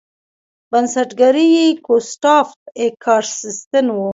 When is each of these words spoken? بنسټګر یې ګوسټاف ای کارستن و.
بنسټګر 0.71 1.35
یې 1.55 1.65
ګوسټاف 1.85 2.49
ای 2.79 2.87
کارستن 3.03 3.85
و. 3.91 3.97